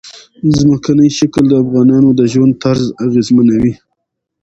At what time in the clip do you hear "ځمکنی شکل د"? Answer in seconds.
0.57-1.53